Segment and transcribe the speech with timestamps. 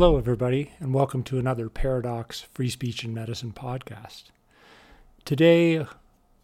[0.00, 4.30] Hello, everybody, and welcome to another Paradox Free Speech and Medicine podcast.
[5.26, 5.86] Today,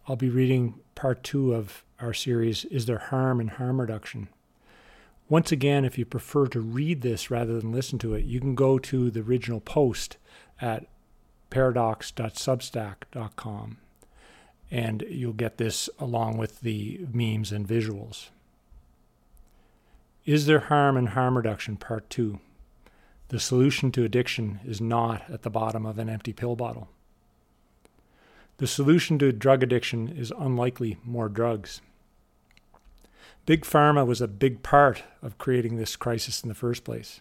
[0.07, 4.27] I'll be reading part two of our series Is There Harm in Harm Reduction?
[5.27, 8.53] Once again, if you prefer to read this rather than listen to it, you can
[8.53, 10.17] go to the original post
[10.61, 10.85] at
[11.49, 13.77] paradox.substack.com
[14.69, 18.29] and you'll get this along with the memes and visuals.
[20.27, 22.39] Is There Harm in Harm Reduction Part 2?
[23.29, 26.87] The solution to addiction is not at the bottom of an empty pill bottle.
[28.57, 31.81] The solution to drug addiction is unlikely more drugs.
[33.45, 37.19] Big Pharma was a big part of creating this crisis in the first place.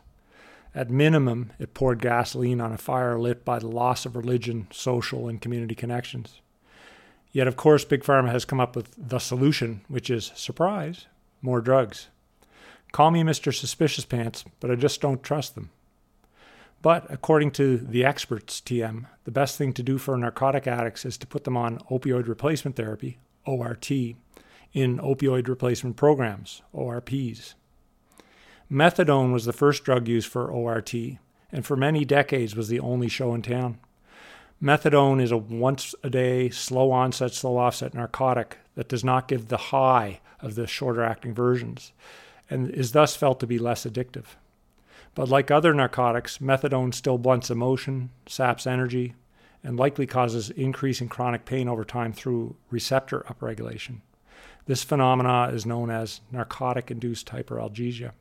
[0.76, 5.26] At minimum, it poured gasoline on a fire lit by the loss of religion, social,
[5.26, 6.40] and community connections.
[7.32, 11.06] Yet, of course, Big Pharma has come up with the solution, which is surprise,
[11.42, 12.08] more drugs.
[12.92, 13.52] Call me Mr.
[13.52, 15.70] Suspicious Pants, but I just don't trust them.
[16.86, 21.18] But according to the experts, TM, the best thing to do for narcotic addicts is
[21.18, 24.16] to put them on opioid replacement therapy, ORT, in
[24.98, 27.54] opioid replacement programs, ORPs.
[28.70, 30.94] Methadone was the first drug used for ORT,
[31.50, 33.80] and for many decades was the only show in town.
[34.62, 39.48] Methadone is a once a day, slow onset, slow offset narcotic that does not give
[39.48, 41.90] the high of the shorter acting versions
[42.48, 44.36] and is thus felt to be less addictive.
[45.16, 49.14] But like other narcotics, methadone still blunts emotion, saps energy,
[49.64, 54.02] and likely causes increase in chronic pain over time through receptor upregulation.
[54.66, 58.12] This phenomena is known as narcotic induced hyperalgesia.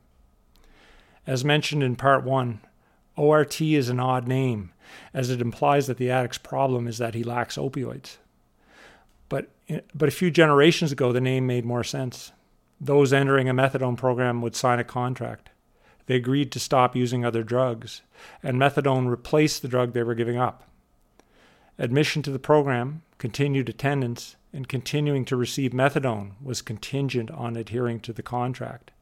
[1.26, 2.60] As mentioned in part 1,
[3.14, 4.72] ORT is an odd name,
[5.12, 8.16] as it implies that the addict's problem is that he lacks opioids.
[9.28, 9.50] But,
[9.94, 12.32] but a few generations ago, the name made more sense.
[12.80, 15.50] Those entering a methadone program would sign a contract.
[16.06, 18.02] They agreed to stop using other drugs,
[18.42, 20.68] and methadone replaced the drug they were giving up.
[21.78, 28.00] Admission to the program, continued attendance, and continuing to receive methadone was contingent on adhering
[28.00, 28.92] to the contract.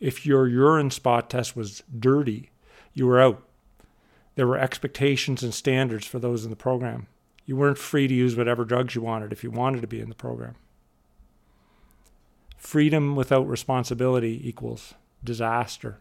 [0.00, 2.50] If your urine spot test was dirty,
[2.92, 3.42] you were out.
[4.34, 7.06] There were expectations and standards for those in the program.
[7.44, 10.08] You weren't free to use whatever drugs you wanted if you wanted to be in
[10.08, 10.54] the program.
[12.56, 15.98] Freedom without responsibility equals disaster.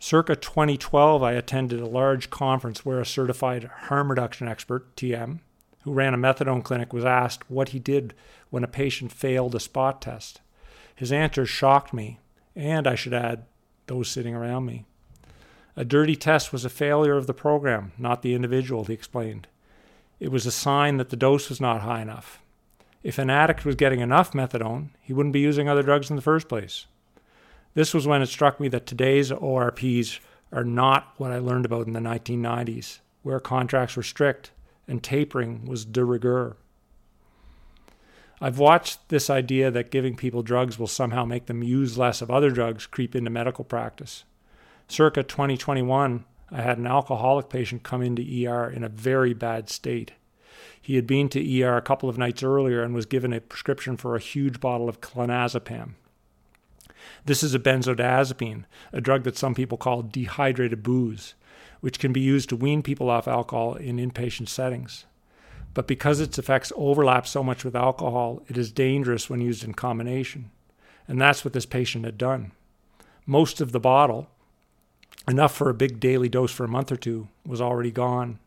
[0.00, 5.40] Circa 2012, I attended a large conference where a certified harm reduction expert, TM,
[5.82, 8.14] who ran a methadone clinic, was asked what he did
[8.50, 10.40] when a patient failed a spot test.
[10.94, 12.20] His answers shocked me,
[12.54, 13.44] and I should add,
[13.86, 14.84] those sitting around me.
[15.74, 19.48] A dirty test was a failure of the program, not the individual, he explained.
[20.20, 22.40] It was a sign that the dose was not high enough.
[23.02, 26.22] If an addict was getting enough methadone, he wouldn't be using other drugs in the
[26.22, 26.86] first place.
[27.78, 30.18] This was when it struck me that today's ORPs
[30.50, 34.50] are not what I learned about in the 1990s, where contracts were strict
[34.88, 36.56] and tapering was de rigueur.
[38.40, 42.32] I've watched this idea that giving people drugs will somehow make them use less of
[42.32, 44.24] other drugs creep into medical practice.
[44.88, 50.10] Circa 2021, I had an alcoholic patient come into ER in a very bad state.
[50.82, 53.96] He had been to ER a couple of nights earlier and was given a prescription
[53.96, 55.94] for a huge bottle of clonazepam,
[57.28, 61.34] this is a benzodiazepine, a drug that some people call dehydrated booze,
[61.80, 65.04] which can be used to wean people off alcohol in inpatient settings.
[65.74, 69.74] But because its effects overlap so much with alcohol, it is dangerous when used in
[69.74, 70.50] combination.
[71.06, 72.52] And that's what this patient had done.
[73.26, 74.30] Most of the bottle,
[75.28, 78.38] enough for a big daily dose for a month or two, was already gone.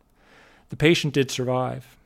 [0.70, 1.96] The patient did survive.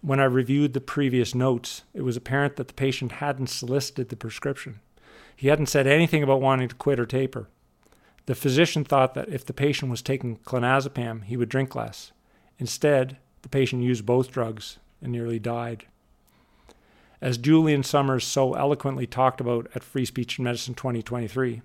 [0.00, 4.16] When I reviewed the previous notes, it was apparent that the patient hadn't solicited the
[4.16, 4.80] prescription.
[5.36, 7.48] He hadn't said anything about wanting to quit or taper.
[8.24, 12.12] The physician thought that if the patient was taking clonazepam, he would drink less.
[12.58, 15.84] Instead, the patient used both drugs and nearly died.
[17.20, 21.62] As Julian Summers so eloquently talked about at Free Speech and Medicine 2023,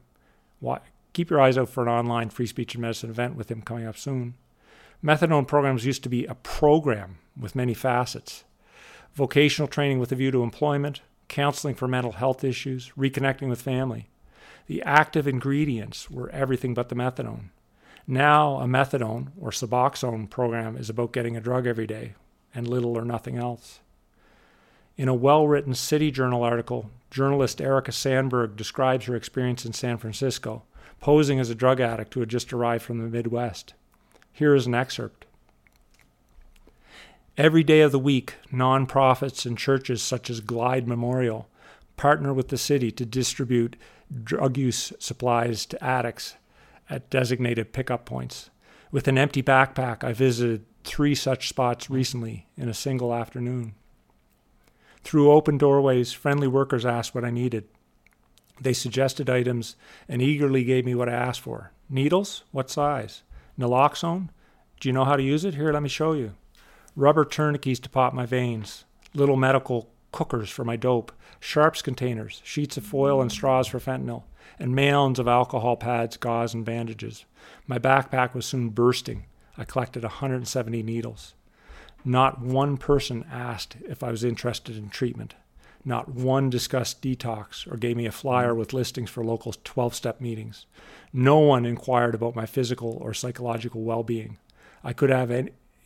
[1.14, 3.88] keep your eyes out for an online Free Speech and Medicine event with him coming
[3.88, 4.36] up soon.
[5.04, 8.44] Methadone programs used to be a program with many facets
[9.14, 11.02] vocational training with a view to employment,
[11.32, 14.10] counseling for mental health issues, reconnecting with family.
[14.68, 17.50] The active ingredients were everything but the methadone.
[18.06, 22.14] Now, a methadone or Suboxone program is about getting a drug every day
[22.54, 23.80] and little or nothing else.
[24.98, 29.98] In a well written City Journal article, journalist Erica Sandberg describes her experience in San
[29.98, 30.64] Francisco,
[31.00, 33.74] posing as a drug addict who had just arrived from the Midwest.
[34.34, 35.26] Here is an excerpt.
[37.38, 41.48] Every day of the week, nonprofits and churches such as Glide Memorial
[41.96, 43.78] partner with the city to distribute
[44.24, 46.36] drug use supplies to addicts
[46.90, 48.50] at designated pickup points.
[48.92, 53.76] With an empty backpack, I visited three such spots recently in a single afternoon.
[55.04, 57.64] Through open doorways, friendly workers asked what I needed.
[58.60, 59.78] They suggested items
[60.10, 61.72] and eagerly gave me what I asked for.
[61.90, 62.44] Needles?
[62.52, 63.24] What size?
[63.58, 64.30] Naloxone?
[64.82, 65.56] Do you know how to use it?
[65.56, 66.34] Here, let me show you.
[66.96, 68.84] Rubber tourniquets to pop my veins.
[69.14, 71.12] Little medical cookers for my dope.
[71.40, 72.42] Sharps containers.
[72.44, 74.24] Sheets of foil and straws for fentanyl.
[74.60, 77.26] And mounds of alcohol pads, gauze, and bandages.
[77.66, 79.26] My backpack was soon bursting.
[79.58, 81.34] I collected 170 needles.
[82.04, 85.36] Not one person asked if I was interested in treatment.
[85.86, 90.22] Not one discussed detox or gave me a flyer with listings for local 12 step
[90.22, 90.66] meetings.
[91.14, 94.38] No one inquired about my physical or psychological well being.
[94.84, 95.32] I could have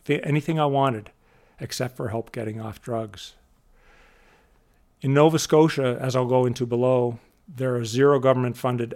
[0.10, 1.12] anything I wanted
[1.60, 3.36] except for help getting off drugs.
[5.02, 8.96] In Nova Scotia, as I'll go into below, there are zero government funded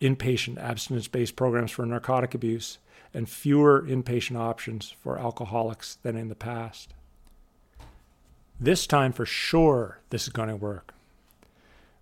[0.00, 2.78] inpatient abstinence based programs for narcotic abuse
[3.12, 6.92] and fewer inpatient options for alcoholics than in the past.
[8.58, 10.94] This time, for sure, this is going to work.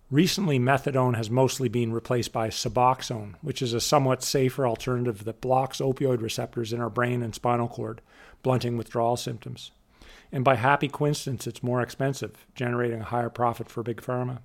[0.09, 5.41] Recently, methadone has mostly been replaced by Suboxone, which is a somewhat safer alternative that
[5.41, 8.01] blocks opioid receptors in our brain and spinal cord,
[8.43, 9.71] blunting withdrawal symptoms.
[10.31, 14.39] And by happy coincidence, it's more expensive, generating a higher profit for Big Pharma.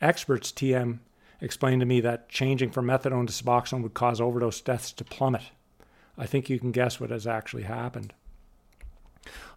[0.00, 0.98] Experts, TM,
[1.40, 5.50] explained to me that changing from methadone to Suboxone would cause overdose deaths to plummet.
[6.16, 8.12] I think you can guess what has actually happened.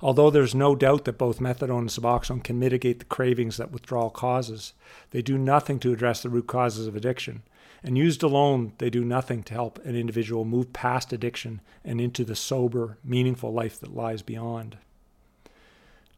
[0.01, 4.09] Although there's no doubt that both methadone and Suboxone can mitigate the cravings that withdrawal
[4.09, 4.73] causes,
[5.11, 7.43] they do nothing to address the root causes of addiction.
[7.83, 12.23] And used alone, they do nothing to help an individual move past addiction and into
[12.23, 14.77] the sober, meaningful life that lies beyond.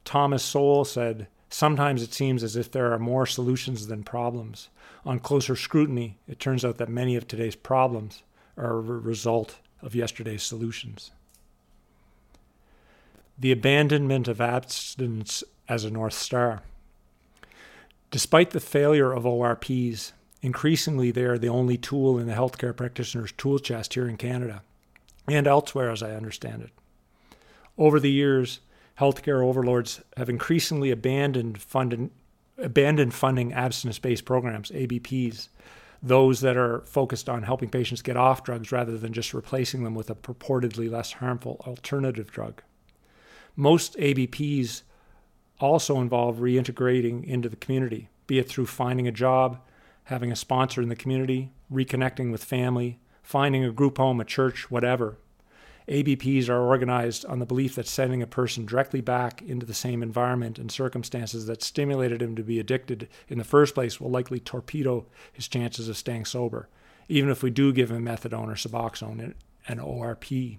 [0.05, 4.69] Thomas Sowell said, Sometimes it seems as if there are more solutions than problems.
[5.05, 8.23] On closer scrutiny, it turns out that many of today's problems
[8.55, 11.11] are a result of yesterday's solutions
[13.39, 16.61] the abandonment of abstinence as a North Star.
[18.11, 20.11] Despite the failure of ORPs,
[20.41, 24.61] increasingly they are the only tool in the healthcare practitioner's tool chest here in Canada
[25.27, 26.71] and elsewhere, as I understand it.
[27.77, 28.59] Over the years,
[28.99, 32.09] healthcare overlords have increasingly abandoned, funded,
[32.57, 35.49] abandoned funding abstinence based programs, ABPs,
[36.01, 39.95] those that are focused on helping patients get off drugs rather than just replacing them
[39.95, 42.61] with a purportedly less harmful alternative drug.
[43.55, 44.83] Most ABPs
[45.59, 49.59] also involve reintegrating into the community, be it through finding a job,
[50.09, 54.71] having a sponsor in the community, reconnecting with family, finding a group home, a church,
[54.71, 55.19] whatever.
[55.87, 60.01] ABPs are organized on the belief that sending a person directly back into the same
[60.01, 64.39] environment and circumstances that stimulated him to be addicted in the first place will likely
[64.39, 66.69] torpedo his chances of staying sober,
[67.07, 69.35] even if we do give him methadone or Suboxone
[69.67, 70.57] and ORP.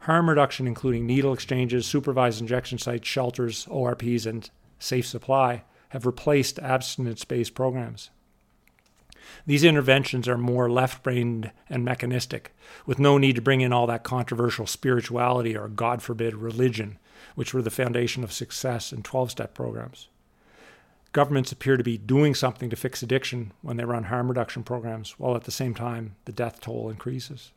[0.00, 6.58] Harm reduction, including needle exchanges, supervised injection sites, shelters, ORPs, and safe supply, have replaced
[6.60, 8.08] abstinence based programs.
[9.46, 12.54] These interventions are more left brained and mechanistic,
[12.86, 16.98] with no need to bring in all that controversial spirituality or, God forbid, religion,
[17.34, 20.08] which were the foundation of success in 12 step programs.
[21.12, 25.18] Governments appear to be doing something to fix addiction when they run harm reduction programs,
[25.18, 27.50] while at the same time the death toll increases.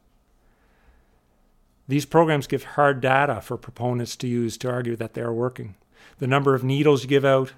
[1.88, 5.76] These programs give hard data for proponents to use to argue that they are working.
[6.18, 7.54] The number of needles you give out,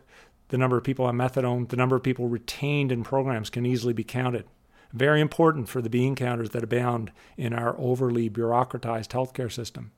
[0.50, 3.94] the number of people on methadone, the number of people retained in programs can easily
[3.94, 4.46] be counted.
[4.94, 9.92] Very important for the bean counters that abound in our overly bureaucratized healthcare system.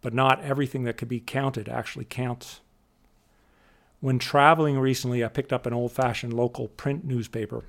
[0.00, 2.60] But not everything that could be counted actually counts.
[4.00, 7.64] When traveling recently, I picked up an old fashioned local print newspaper.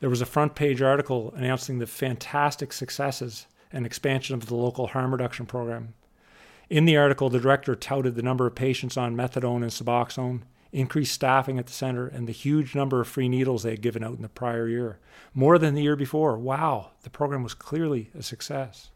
[0.00, 4.88] There was a front page article announcing the fantastic successes and expansion of the local
[4.88, 5.94] harm reduction program.
[6.68, 10.42] In the article, the director touted the number of patients on methadone and Suboxone,
[10.72, 14.04] increased staffing at the center, and the huge number of free needles they had given
[14.04, 14.98] out in the prior year.
[15.34, 16.38] More than the year before.
[16.38, 18.90] Wow, the program was clearly a success.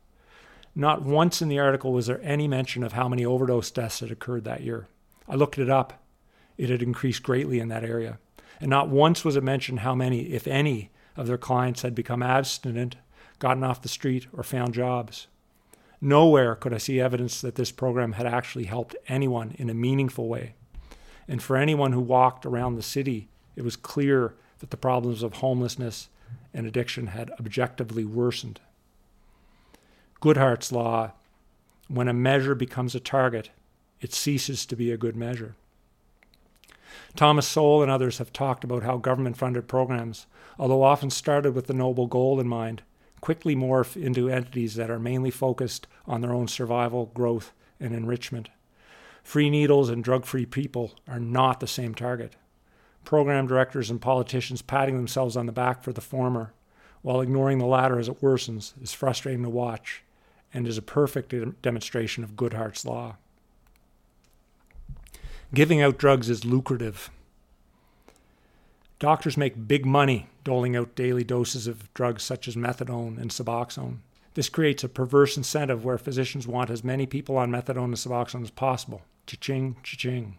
[0.75, 4.11] Not once in the article was there any mention of how many overdose deaths had
[4.11, 4.89] occurred that year.
[5.29, 6.03] I looked it up.
[6.57, 8.19] It had increased greatly in that area.
[8.61, 12.23] And not once was it mentioned how many, if any, of their clients had become
[12.23, 12.97] abstinent
[13.39, 15.27] gotten off the street, or found jobs.
[16.01, 20.29] Nowhere could I see evidence that this program had actually helped anyone in a meaningful
[20.29, 20.55] way.
[21.27, 25.35] And for anyone who walked around the city, it was clear that the problems of
[25.35, 26.09] homelessness
[26.53, 28.61] and addiction had objectively worsened.
[30.21, 31.13] Goodhart's law
[31.89, 33.51] when a measure becomes a target,
[34.01, 35.55] it ceases to be a good measure.
[37.15, 40.27] Thomas Sowell and others have talked about how government funded programs,
[40.59, 42.83] although often started with the noble goal in mind,
[43.21, 48.49] quickly morph into entities that are mainly focused on their own survival, growth, and enrichment.
[49.25, 52.37] Free needles and drug free people are not the same target.
[53.05, 56.53] Program directors and politicians patting themselves on the back for the former,
[57.03, 60.05] while ignoring the latter as it worsens, is frustrating to watch
[60.53, 63.17] and is a perfect demonstration of Goodhart's law.
[65.53, 67.11] Giving out drugs is lucrative.
[68.99, 73.99] Doctors make big money doling out daily doses of drugs such as methadone and Suboxone.
[74.35, 78.43] This creates a perverse incentive where physicians want as many people on methadone and Suboxone
[78.43, 79.03] as possible.
[79.27, 80.39] Cha-ching, cha-ching.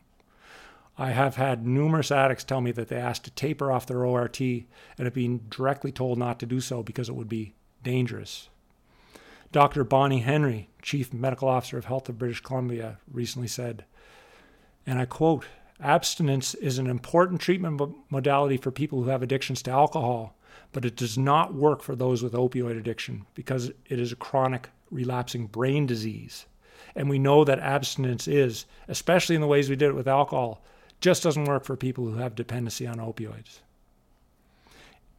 [0.97, 4.39] I have had numerous addicts tell me that they asked to taper off their ORT
[4.39, 4.65] and
[4.99, 8.49] have been directly told not to do so because it would be dangerous.
[9.51, 9.83] Dr.
[9.83, 13.85] Bonnie Henry, Chief Medical Officer of Health of British Columbia, recently said,
[14.85, 15.45] and I quote,
[15.81, 20.35] abstinence is an important treatment modality for people who have addictions to alcohol,
[20.71, 24.69] but it does not work for those with opioid addiction because it is a chronic
[24.91, 26.45] relapsing brain disease.
[26.95, 30.61] And we know that abstinence is, especially in the ways we did it with alcohol,
[31.01, 33.59] just doesn't work for people who have dependency on opioids.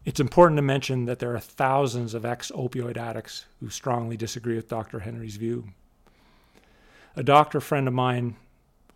[0.07, 4.55] It's important to mention that there are thousands of ex opioid addicts who strongly disagree
[4.55, 5.01] with Dr.
[5.01, 5.69] Henry's view.
[7.17, 8.37] A doctor friend of mine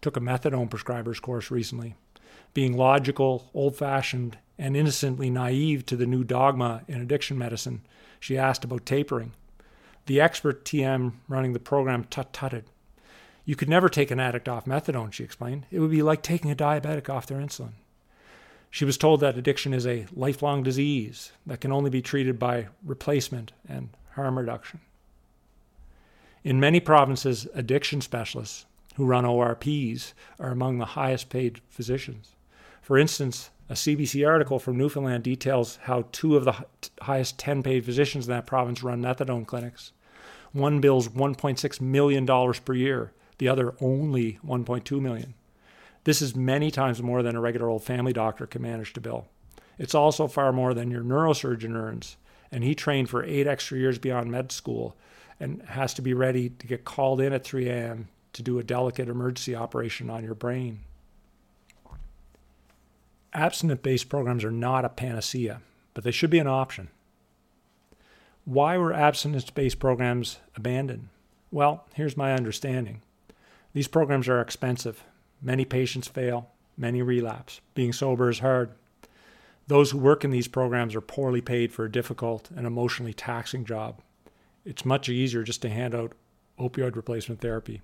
[0.00, 1.96] took a methadone prescriber's course recently.
[2.54, 7.82] Being logical, old fashioned, and innocently naive to the new dogma in addiction medicine,
[8.20, 9.32] she asked about tapering.
[10.06, 12.64] The expert TM running the program tut tutted.
[13.44, 15.66] You could never take an addict off methadone, she explained.
[15.70, 17.72] It would be like taking a diabetic off their insulin.
[18.70, 22.68] She was told that addiction is a lifelong disease that can only be treated by
[22.84, 24.80] replacement and harm reduction.
[26.44, 28.66] In many provinces, addiction specialists
[28.96, 32.34] who run ORPs are among the highest paid physicians.
[32.90, 36.64] For instance, a CBC article from Newfoundland details how two of the
[37.02, 39.92] highest 10 paid physicians in that province run methadone clinics.
[40.50, 45.34] One bills $1.6 million per year, the other only 1.2 million.
[46.02, 49.28] This is many times more than a regular old family doctor can manage to bill.
[49.78, 52.16] It's also far more than your neurosurgeon earns,
[52.50, 54.96] and he trained for eight extra years beyond med school
[55.38, 58.08] and has to be ready to get called in at 3 a.m.
[58.32, 60.80] to do a delicate emergency operation on your brain.
[63.32, 65.60] Abstinent based programs are not a panacea,
[65.94, 66.88] but they should be an option.
[68.44, 71.08] Why were abstinence based programs abandoned?
[71.52, 73.02] Well, here's my understanding.
[73.72, 75.04] These programs are expensive.
[75.40, 77.60] Many patients fail, many relapse.
[77.74, 78.72] Being sober is hard.
[79.68, 83.64] Those who work in these programs are poorly paid for a difficult and emotionally taxing
[83.64, 84.00] job.
[84.64, 86.12] It's much easier just to hand out
[86.58, 87.80] opioid replacement therapy.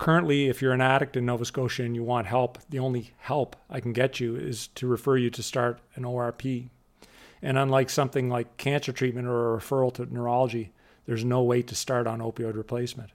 [0.00, 3.54] Currently, if you're an addict in Nova Scotia and you want help, the only help
[3.68, 6.70] I can get you is to refer you to start an ORP.
[7.42, 10.72] And unlike something like cancer treatment or a referral to neurology,
[11.04, 13.10] there's no way to start on opioid replacement.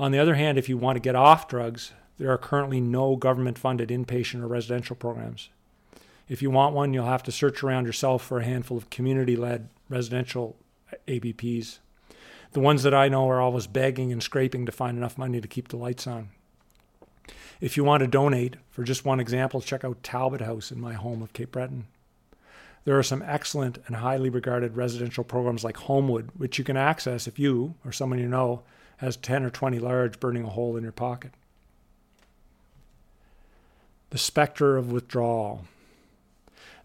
[0.00, 3.14] On the other hand, if you want to get off drugs, there are currently no
[3.14, 5.50] government funded inpatient or residential programs.
[6.28, 9.36] If you want one, you'll have to search around yourself for a handful of community
[9.36, 10.56] led residential
[11.06, 11.78] ABPs.
[12.52, 15.48] The ones that I know are always begging and scraping to find enough money to
[15.48, 16.30] keep the lights on.
[17.60, 20.94] If you want to donate, for just one example, check out Talbot House in my
[20.94, 21.86] home of Cape Breton.
[22.84, 27.26] There are some excellent and highly regarded residential programs like Homewood, which you can access
[27.26, 28.62] if you or someone you know
[28.98, 31.32] has 10 or 20 large burning a hole in your pocket.
[34.10, 35.64] The specter of withdrawal.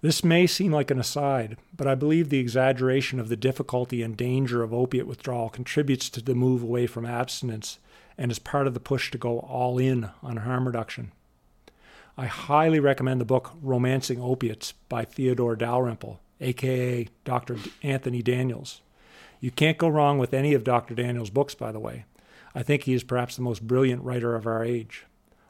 [0.01, 4.17] This may seem like an aside, but I believe the exaggeration of the difficulty and
[4.17, 7.77] danger of opiate withdrawal contributes to the move away from abstinence
[8.17, 11.11] and is part of the push to go all in on harm reduction.
[12.17, 17.57] I highly recommend the book Romancing Opiates by Theodore Dalrymple, aka Dr.
[17.83, 18.81] Anthony Daniels.
[19.39, 20.95] You can't go wrong with any of Dr.
[20.95, 22.05] Daniels' books, by the way.
[22.55, 25.05] I think he is perhaps the most brilliant writer of our age.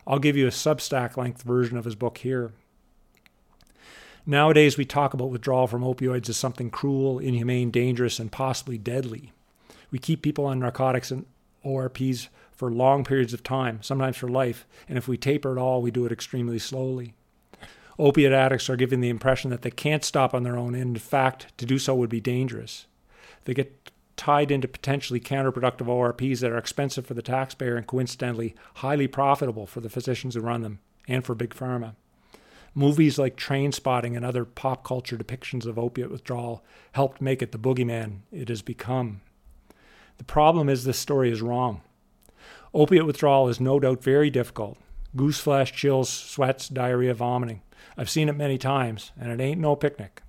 [0.05, 2.51] I'll give you a Substack length version of his book here.
[4.25, 9.32] Nowadays, we talk about withdrawal from opioids as something cruel, inhumane, dangerous, and possibly deadly.
[9.90, 11.25] We keep people on narcotics and
[11.63, 15.82] ORPs for long periods of time, sometimes for life, and if we taper at all,
[15.82, 17.13] we do it extremely slowly.
[17.98, 21.01] Opiate addicts are given the impression that they can't stop on their own, and in
[21.01, 22.86] fact, to do so would be dangerous.
[23.46, 28.54] They get tied into potentially counterproductive ORPs that are expensive for the taxpayer and coincidentally
[28.75, 31.96] highly profitable for the physicians who run them and for Big Pharma.
[32.74, 36.63] Movies like Trainspotting and other pop culture depictions of opiate withdrawal
[36.94, 39.22] helped make it the boogeyman it has become.
[40.18, 41.82] The problem is this story is wrong.
[42.74, 44.78] Opiate withdrawal is no doubt very difficult.
[45.18, 47.62] Gooseflesh, chills, sweats, diarrhea, vomiting.
[47.98, 50.22] I've seen it many times, and it ain't no picnic.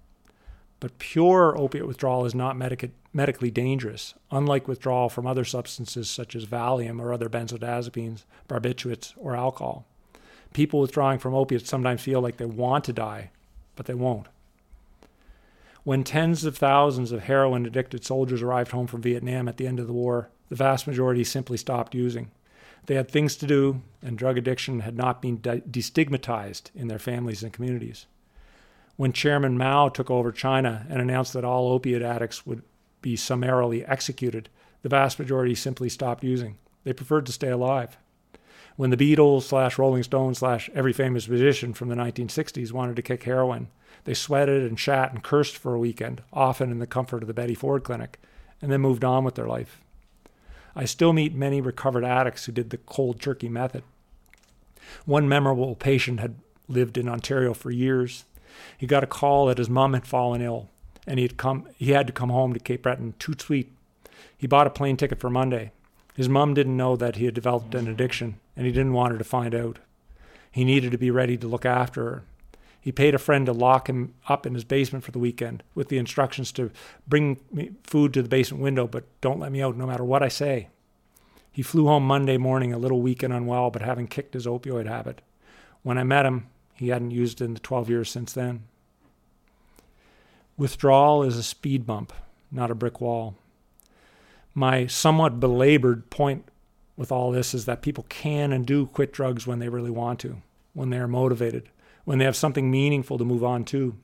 [0.80, 6.34] But pure opiate withdrawal is not medic- medically dangerous, unlike withdrawal from other substances such
[6.34, 9.86] as Valium or other benzodiazepines, barbiturates, or alcohol.
[10.52, 13.30] People withdrawing from opiates sometimes feel like they want to die,
[13.76, 14.26] but they won't.
[15.84, 19.80] When tens of thousands of heroin addicted soldiers arrived home from Vietnam at the end
[19.80, 22.30] of the war, the vast majority simply stopped using.
[22.86, 26.98] They had things to do, and drug addiction had not been de- destigmatized in their
[26.98, 28.06] families and communities.
[28.96, 32.62] When Chairman Mao took over China and announced that all opiate addicts would
[33.00, 34.48] be summarily executed,
[34.82, 36.58] the vast majority simply stopped using.
[36.84, 37.96] They preferred to stay alive.
[38.76, 43.02] When the Beatles slash Rolling Stones slash every famous musician from the 1960s wanted to
[43.02, 43.68] kick heroin,
[44.04, 47.34] they sweated and shat and cursed for a weekend, often in the comfort of the
[47.34, 48.18] Betty Ford Clinic,
[48.60, 49.80] and then moved on with their life.
[50.74, 53.84] I still meet many recovered addicts who did the cold turkey method.
[55.04, 56.36] One memorable patient had
[56.66, 58.24] lived in Ontario for years.
[58.76, 60.70] He got a call that his mom had fallen ill,
[61.06, 61.68] and he had come.
[61.76, 63.70] He had to come home to Cape Breton too sweet.
[64.36, 65.72] He bought a plane ticket for Monday.
[66.14, 69.18] His mom didn't know that he had developed an addiction, and he didn't want her
[69.18, 69.78] to find out.
[70.50, 72.22] He needed to be ready to look after her.
[72.80, 75.88] He paid a friend to lock him up in his basement for the weekend with
[75.88, 76.70] the instructions to
[77.06, 80.22] bring me food to the basement window, but don't let me out no matter what
[80.22, 80.68] I say.
[81.52, 84.86] He flew home Monday morning a little weak and unwell, but having kicked his opioid
[84.86, 85.20] habit.
[85.82, 88.64] When I met him, he hadn't used it in the 12 years since then.
[90.56, 92.12] Withdrawal is a speed bump,
[92.50, 93.36] not a brick wall.
[94.54, 96.44] My somewhat belabored point
[96.96, 100.20] with all this is that people can and do quit drugs when they really want
[100.20, 100.42] to,
[100.74, 101.68] when they are motivated,
[102.04, 103.96] when they have something meaningful to move on to.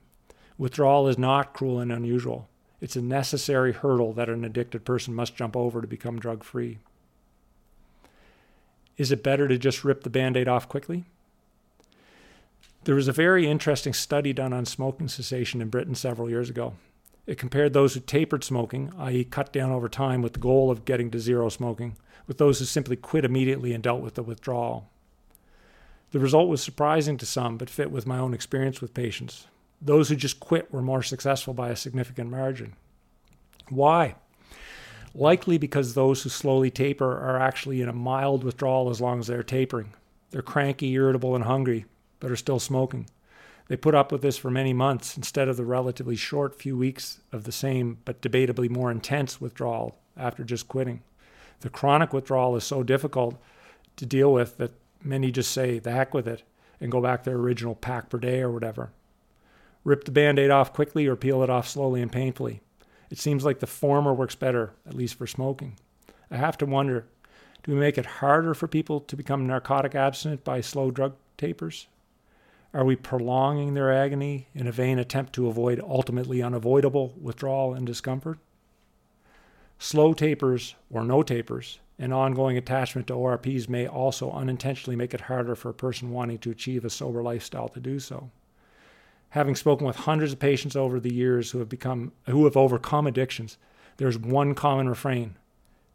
[0.57, 2.49] Withdrawal is not cruel and unusual.
[2.81, 6.79] It's a necessary hurdle that an addicted person must jump over to become drug free.
[8.97, 11.05] Is it better to just rip the band aid off quickly?
[12.85, 16.73] There was a very interesting study done on smoking cessation in Britain several years ago.
[17.25, 20.85] It compared those who tapered smoking, i.e., cut down over time with the goal of
[20.85, 21.95] getting to zero smoking,
[22.27, 24.89] with those who simply quit immediately and dealt with the withdrawal.
[26.11, 29.47] The result was surprising to some, but fit with my own experience with patients.
[29.81, 32.73] Those who just quit were more successful by a significant margin.
[33.69, 34.15] Why?
[35.13, 39.27] Likely because those who slowly taper are actually in a mild withdrawal as long as
[39.27, 39.93] they're tapering.
[40.31, 41.85] They're cranky, irritable, and hungry,
[42.19, 43.07] but are still smoking.
[43.69, 47.21] They put up with this for many months instead of the relatively short few weeks
[47.31, 51.01] of the same but debatably more intense withdrawal after just quitting.
[51.61, 53.39] The chronic withdrawal is so difficult
[53.97, 54.71] to deal with that
[55.03, 56.41] many just say, the heck with it,
[56.81, 58.91] and go back their original pack per day or whatever.
[59.83, 62.61] Rip the band aid off quickly or peel it off slowly and painfully.
[63.11, 65.77] It seems like the former works better, at least for smoking.
[66.31, 67.05] I have to wonder
[67.63, 71.87] do we make it harder for people to become narcotic abstinent by slow drug tapers?
[72.71, 77.85] Are we prolonging their agony in a vain attempt to avoid ultimately unavoidable withdrawal and
[77.85, 78.37] discomfort?
[79.79, 85.21] Slow tapers or no tapers and ongoing attachment to ORPs may also unintentionally make it
[85.21, 88.29] harder for a person wanting to achieve a sober lifestyle to do so.
[89.29, 93.07] Having spoken with hundreds of patients over the years who have become who have overcome
[93.07, 93.57] addictions,
[93.97, 95.35] there's one common refrain: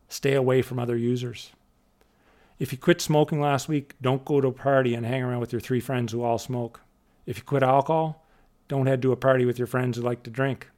[0.08, 1.52] stay away from other users.
[2.58, 5.52] If you quit smoking last week, don't go to a party and hang around with
[5.52, 6.80] your three friends who all smoke.
[7.26, 8.24] If you quit alcohol,
[8.68, 10.70] don't head to a party with your friends who like to drink.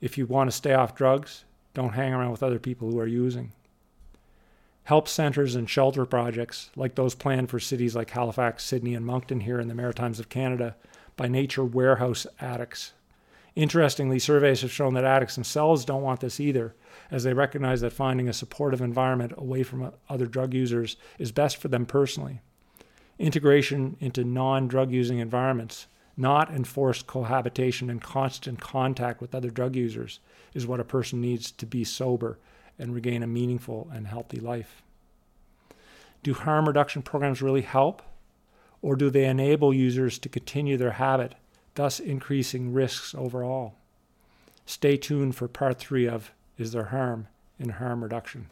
[0.00, 3.06] If you want to stay off drugs, don't hang around with other people who are
[3.06, 3.52] using.
[4.84, 9.40] Help centres and shelter projects, like those planned for cities like Halifax, Sydney, and Moncton
[9.40, 10.76] here in the Maritimes of Canada,
[11.16, 12.92] by nature warehouse addicts.
[13.58, 16.76] Interestingly, surveys have shown that addicts themselves don't want this either,
[17.10, 21.56] as they recognize that finding a supportive environment away from other drug users is best
[21.56, 22.40] for them personally.
[23.18, 29.74] Integration into non drug using environments, not enforced cohabitation and constant contact with other drug
[29.74, 30.20] users,
[30.54, 32.38] is what a person needs to be sober
[32.78, 34.84] and regain a meaningful and healthy life.
[36.22, 38.02] Do harm reduction programs really help?
[38.82, 41.34] Or do they enable users to continue their habit,
[41.78, 43.76] thus increasing risks overall?
[44.66, 48.50] Stay tuned for part three of Is There Harm in Harm Reduction?